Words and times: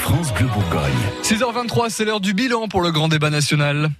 France 0.00 0.32
Bleu 0.34 0.46
Bourgogne. 0.46 0.92
6h23, 1.22 1.90
c'est 1.90 2.04
l'heure 2.04 2.20
du 2.20 2.34
bilan 2.34 2.68
pour 2.68 2.80
le 2.80 2.90
grand 2.90 3.08
débat 3.08 3.30
national. 3.30 3.90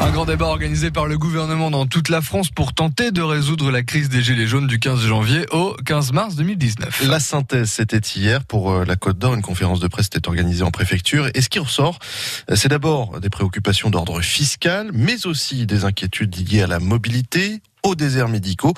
Un 0.00 0.10
grand 0.10 0.24
débat 0.24 0.46
organisé 0.46 0.90
par 0.90 1.06
le 1.06 1.16
gouvernement 1.16 1.70
dans 1.70 1.86
toute 1.86 2.08
la 2.08 2.20
France 2.20 2.50
pour 2.50 2.74
tenter 2.74 3.10
de 3.10 3.22
résoudre 3.22 3.70
la 3.70 3.82
crise 3.82 4.08
des 4.08 4.22
Gilets 4.22 4.46
jaunes 4.46 4.66
du 4.66 4.78
15 4.78 5.00
janvier 5.00 5.46
au 5.52 5.74
15 5.84 6.12
mars 6.12 6.36
2019. 6.36 7.06
La 7.08 7.20
synthèse, 7.20 7.70
c'était 7.70 7.98
hier 7.98 8.44
pour 8.44 8.72
euh, 8.72 8.84
la 8.84 8.96
Côte 8.96 9.18
d'Or. 9.18 9.34
Une 9.34 9.42
conférence 9.42 9.80
de 9.80 9.88
presse 9.88 10.06
était 10.06 10.26
organisée 10.26 10.62
en 10.62 10.70
préfecture. 10.70 11.28
Et 11.34 11.40
ce 11.40 11.48
qui 11.48 11.58
ressort, 11.58 11.98
euh, 12.50 12.56
c'est 12.56 12.68
d'abord 12.68 13.20
des 13.20 13.30
préoccupations 13.30 13.90
d'ordre 13.90 14.20
fiscal, 14.20 14.90
mais 14.92 15.26
aussi 15.26 15.66
des 15.66 15.84
inquiétudes 15.84 16.34
liées 16.36 16.62
à 16.62 16.66
la 16.66 16.80
mobilité, 16.80 17.60
aux 17.88 17.94
déserts 17.94 18.28
médicaux 18.28 18.74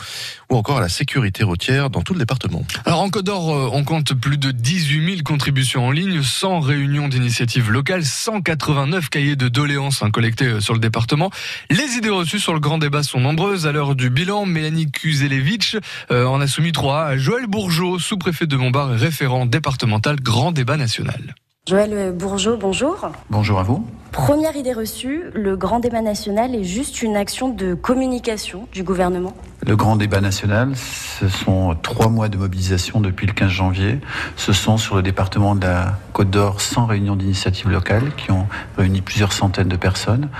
ou 0.50 0.56
encore 0.56 0.78
à 0.78 0.80
la 0.80 0.88
sécurité 0.88 1.44
routière 1.44 1.90
dans 1.90 2.02
tout 2.02 2.12
le 2.12 2.18
département. 2.18 2.64
Alors 2.84 3.00
en 3.00 3.10
Côte 3.10 3.26
d'Or, 3.26 3.54
euh, 3.54 3.70
on 3.72 3.84
compte 3.84 4.14
plus 4.14 4.38
de 4.38 4.50
18 4.50 5.06
000 5.06 5.22
contributions 5.22 5.86
en 5.86 5.90
ligne, 5.90 6.22
100 6.22 6.60
réunions 6.60 7.08
d'initiatives 7.08 7.70
locales, 7.70 8.04
189 8.04 9.08
cahiers 9.08 9.36
de 9.36 9.48
doléances 9.48 10.02
collectés 10.12 10.46
euh, 10.46 10.60
sur 10.60 10.74
le 10.74 10.80
département. 10.80 11.30
Les 11.70 11.96
idées 11.96 12.10
reçues 12.10 12.40
sur 12.40 12.54
le 12.54 12.60
grand 12.60 12.78
débat 12.78 13.02
sont 13.02 13.20
nombreuses. 13.20 13.66
À 13.66 13.72
l'heure 13.72 13.94
du 13.94 14.10
bilan, 14.10 14.46
Mélanie 14.46 14.90
Kuzelevich 14.90 15.76
euh, 16.10 16.26
en 16.26 16.40
a 16.40 16.46
soumis 16.46 16.72
trois 16.72 17.16
Joël 17.16 17.46
Bourgeot, 17.46 17.98
sous-préfet 17.98 18.46
de 18.46 18.56
Montbard 18.56 18.94
et 18.94 18.96
référent 18.96 19.46
départemental 19.46 20.16
grand 20.20 20.52
débat 20.52 20.76
national. 20.76 21.34
Joël 21.70 22.10
Bourgeot, 22.10 22.56
bonjour. 22.56 23.12
Bonjour 23.30 23.60
à 23.60 23.62
vous. 23.62 23.84
Première 24.10 24.56
idée 24.56 24.72
reçue, 24.72 25.26
le 25.34 25.56
grand 25.56 25.78
débat 25.78 26.02
national 26.02 26.56
est 26.56 26.64
juste 26.64 27.00
une 27.00 27.14
action 27.14 27.48
de 27.48 27.74
communication 27.74 28.66
du 28.72 28.82
gouvernement 28.82 29.34
Le 29.66 29.76
grand 29.76 29.96
débat 29.96 30.22
national, 30.22 30.72
ce 30.74 31.28
sont 31.28 31.76
trois 31.82 32.08
mois 32.08 32.28
de 32.28 32.38
mobilisation 32.38 32.98
depuis 32.98 33.26
le 33.26 33.34
15 33.34 33.50
janvier. 33.50 34.00
Ce 34.36 34.54
sont 34.54 34.78
sur 34.78 34.96
le 34.96 35.02
département 35.02 35.54
de 35.54 35.66
la 35.66 35.98
Côte 36.14 36.30
d'Or 36.30 36.62
100 36.62 36.86
réunions 36.86 37.14
d'initiatives 37.14 37.68
locales 37.68 38.14
qui 38.16 38.30
ont 38.30 38.46
réuni 38.78 39.02
plusieurs 39.02 39.34
centaines 39.34 39.68
de 39.68 39.76
personnes. 39.76 40.30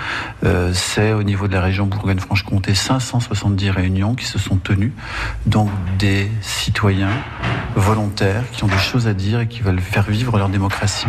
Euh, 0.45 0.73
C'est 0.73 1.13
au 1.13 1.23
niveau 1.23 1.49
de 1.49 1.53
la 1.53 1.61
région 1.61 1.87
Bourgogne-Franche-Comté 1.87 2.75
570 2.75 3.69
réunions 3.71 4.15
qui 4.15 4.25
se 4.25 4.39
sont 4.39 4.57
tenues. 4.57 4.95
Donc 5.45 5.69
des 5.99 6.31
citoyens 6.41 7.11
volontaires 7.77 8.45
qui 8.53 8.65
ont 8.65 8.69
des 8.69 8.79
choses 8.79 9.07
à 9.07 9.13
dire 9.13 9.41
et 9.41 9.49
qui 9.49 9.61
veulent 9.61 9.81
faire 9.81 10.05
vivre 10.05 10.39
leur 10.39 10.49
démocratie. 10.49 11.07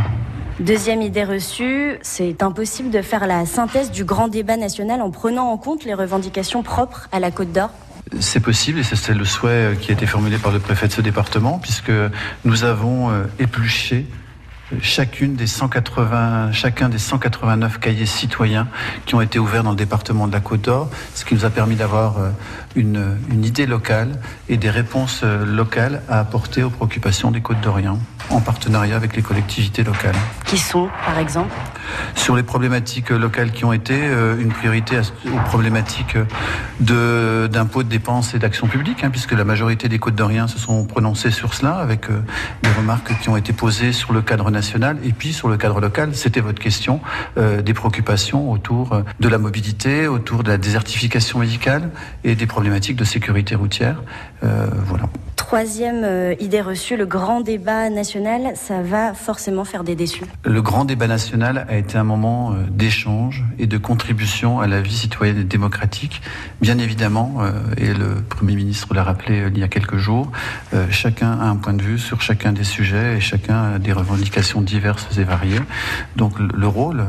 Deuxième 0.60 1.02
idée 1.02 1.24
reçue, 1.24 1.98
c'est 2.02 2.44
impossible 2.44 2.92
de 2.92 3.02
faire 3.02 3.26
la 3.26 3.46
synthèse 3.46 3.90
du 3.90 4.04
grand 4.04 4.28
débat 4.28 4.58
national 4.58 5.02
en 5.02 5.12
prenant 5.12 5.50
en 5.50 5.58
compte 5.58 5.86
les 5.86 5.94
revendications 5.94 6.62
propres 6.62 7.08
à 7.14 7.22
la 7.22 7.32
Côte 7.32 7.54
d'Or. 7.54 7.72
C'est 8.20 8.42
possible 8.42 8.80
et 8.80 8.84
c'est 8.84 9.14
le 9.14 9.26
souhait 9.26 9.78
qui 9.80 9.92
a 9.92 9.94
été 9.94 10.06
formulé 10.06 10.38
par 10.38 10.52
le 10.52 10.60
préfet 10.60 10.88
de 10.88 10.94
ce 10.94 11.02
département 11.02 11.60
puisque 11.60 11.92
nous 12.44 12.64
avons 12.66 13.10
euh, 13.10 13.24
épluché 13.40 14.06
chacune 14.82 15.36
des 15.36 15.48
180, 15.48 16.52
chacun 16.52 16.90
des 16.90 16.98
189 16.98 17.80
cahiers 17.80 18.06
citoyens 18.06 18.68
qui 19.06 19.16
ont 19.16 19.22
été 19.22 19.40
ouverts 19.40 19.64
dans 19.64 19.72
le 19.72 19.76
département 19.76 20.28
de 20.28 20.34
la 20.34 20.40
Côte 20.40 20.62
d'Or, 20.62 20.90
ce 21.14 21.26
qui 21.26 21.36
nous 21.36 21.46
a 21.46 21.50
permis 21.50 21.76
d'avoir 21.76 22.18
euh, 22.20 22.30
une, 22.76 23.18
une, 23.32 23.46
idée 23.46 23.66
locale 23.66 24.20
et 24.50 24.58
des 24.58 24.70
réponses 24.70 25.22
euh, 25.24 25.46
locales 25.46 26.02
à 26.10 26.20
apporter 26.20 26.64
aux 26.64 26.70
préoccupations 26.70 27.32
des 27.32 27.42
Côtes 27.42 27.62
d'Orient 27.62 28.00
en 28.30 28.40
partenariat 28.40 28.96
avec 28.96 29.16
les 29.16 29.22
collectivités 29.22 29.84
locales. 29.84 30.16
Qui 30.46 30.58
sont, 30.58 30.90
par 31.06 31.20
exemple? 31.20 31.54
Sur 32.16 32.36
les 32.36 32.44
problématiques 32.44 33.10
locales 33.10 33.52
qui 33.52 33.66
ont 33.66 33.74
été 33.74 33.96
euh, 33.96 34.40
une 34.40 34.50
priorité 34.50 35.00
aux 35.00 35.40
problématiques 35.46 36.18
d'impôts 36.80 37.84
de, 37.84 37.88
de, 37.88 37.90
dépenses 37.90 38.34
et 38.34 38.40
d'action 38.40 38.68
publique, 38.68 39.04
hein, 39.04 39.10
puisque 39.10 39.34
la 39.34 39.44
majorité 39.44 39.90
des 39.90 40.00
Côtes 40.00 40.16
d'Orient 40.16 40.48
se 40.48 40.58
sont 40.60 40.86
prononcés 40.86 41.32
sur 41.32 41.54
cela, 41.54 41.76
avec 41.76 42.10
euh, 42.10 42.22
des 42.64 42.72
remarques 42.72 43.20
qui 43.22 43.30
ont 43.30 43.38
été 43.38 43.54
posées 43.54 43.92
sur 43.92 44.14
le 44.14 44.22
cadre 44.22 44.50
national 44.50 44.61
et 45.04 45.12
puis 45.12 45.34
sur 45.34 45.50
le 45.50 45.58
cadre 45.58 45.80
local. 45.80 46.16
C'était 46.16 46.40
votre 46.40 46.62
question, 46.62 47.00
euh, 47.38 47.62
des 47.62 47.74
préoccupations 47.74 48.52
autour 48.52 49.04
de 49.20 49.28
la 49.28 49.38
mobilité, 49.38 50.08
autour 50.08 50.44
de 50.44 50.50
la 50.50 50.58
désertification 50.58 51.40
médicale 51.40 51.90
et 52.24 52.36
des 52.36 52.48
problématiques 52.48 52.98
de 52.98 53.06
sécurité 53.06 53.56
routière. 53.56 54.02
voilà. 54.42 55.10
Troisième 55.52 56.06
euh, 56.06 56.34
idée 56.40 56.62
reçue, 56.62 56.96
le 56.96 57.06
grand 57.06 57.42
débat 57.42 57.90
national, 57.90 58.54
ça 58.56 58.82
va 58.82 59.14
forcément 59.14 59.66
faire 59.66 59.84
des 59.84 59.96
déçus. 59.96 60.24
Le 60.46 60.62
grand 60.62 60.86
débat 60.86 61.08
national 61.08 61.66
a 61.68 61.76
été 61.76 61.98
un 61.98 62.06
moment 62.06 62.54
euh, 62.54 62.64
d'échange 62.70 63.44
et 63.60 63.68
de 63.68 63.78
contribution 63.78 64.62
à 64.62 64.68
la 64.68 64.80
vie 64.80 64.96
citoyenne 64.96 65.40
et 65.40 65.44
démocratique. 65.44 66.22
Bien 66.62 66.78
évidemment, 66.78 67.40
euh, 67.42 67.52
et 67.76 67.94
le 67.94 68.22
Premier 68.30 68.56
ministre 68.56 68.94
l'a 68.94 69.04
rappelé 69.04 69.44
il 69.54 69.60
y 69.60 69.64
a 69.64 69.68
quelques 69.68 69.98
jours, 69.98 70.32
chacun 70.90 71.32
a 71.32 71.44
un 71.44 71.58
point 71.58 71.74
de 71.74 71.82
vue 71.82 72.00
sur 72.00 72.22
chacun 72.22 72.54
des 72.54 72.64
sujets 72.64 73.18
et 73.18 73.20
chacun 73.20 73.74
a 73.74 73.80
des 73.80 73.92
revendications 73.92 74.62
diverses 74.62 75.18
et 75.18 75.26
variées. 75.26 75.60
Donc 76.16 76.40
le 76.40 76.68
rôle 76.68 77.04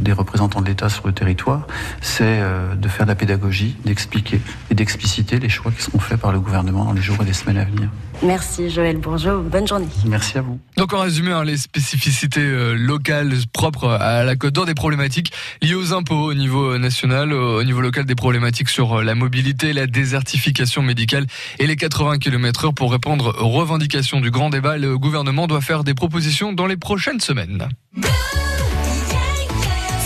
des 0.00 0.12
représentants 0.12 0.62
de 0.62 0.68
l'État 0.68 0.88
sur 0.88 1.06
le 1.06 1.12
territoire, 1.12 1.66
c'est 2.00 2.40
de 2.76 2.88
faire 2.88 3.04
de 3.04 3.10
la 3.10 3.14
pédagogie, 3.14 3.76
d'expliquer 3.84 4.40
et 4.70 4.74
d'expliciter 4.74 5.38
les 5.38 5.50
choix 5.50 5.70
qui 5.70 5.82
seront 5.82 5.98
faits 5.98 6.18
par 6.18 6.32
le 6.32 6.40
gouvernement 6.40 6.84
dans 6.84 6.94
les 6.94 7.02
jours 7.02 7.18
et 7.20 7.26
les 7.26 7.34
semaines 7.34 7.58
à 7.58 7.64
venir. 7.64 7.73
Merci 8.22 8.70
Joël 8.70 8.98
Bourgeot, 8.98 9.42
bonne 9.42 9.66
journée. 9.66 9.88
Merci 10.06 10.38
à 10.38 10.42
vous. 10.42 10.58
Donc 10.76 10.92
en 10.92 11.00
résumé, 11.00 11.32
hein, 11.32 11.44
les 11.44 11.56
spécificités 11.56 12.40
euh, 12.40 12.74
locales 12.74 13.32
propres 13.52 13.88
à 13.88 14.24
la 14.24 14.36
Côte 14.36 14.54
d'Or, 14.54 14.66
des 14.66 14.74
problématiques 14.74 15.32
liées 15.60 15.74
aux 15.74 15.92
impôts 15.92 16.30
au 16.30 16.34
niveau 16.34 16.78
national, 16.78 17.32
au 17.32 17.62
niveau 17.64 17.80
local, 17.80 18.04
des 18.04 18.14
problématiques 18.14 18.68
sur 18.68 19.00
euh, 19.00 19.02
la 19.02 19.14
mobilité, 19.14 19.72
la 19.72 19.86
désertification 19.86 20.82
médicale 20.82 21.26
et 21.58 21.66
les 21.66 21.76
80 21.76 22.18
km 22.18 22.66
heure 22.66 22.74
pour 22.74 22.92
répondre 22.92 23.34
aux 23.40 23.48
revendications 23.48 24.20
du 24.20 24.30
grand 24.30 24.50
débat. 24.50 24.78
Le 24.78 24.96
gouvernement 24.98 25.46
doit 25.46 25.60
faire 25.60 25.84
des 25.84 25.94
propositions 25.94 26.52
dans 26.52 26.66
les 26.66 26.76
prochaines 26.76 27.20
semaines. 27.20 27.68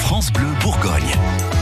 France 0.00 0.32
Bleu 0.32 0.48
Bourgogne. 0.60 1.57